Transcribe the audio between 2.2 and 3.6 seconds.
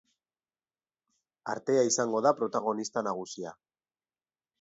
da protagonista nagusia.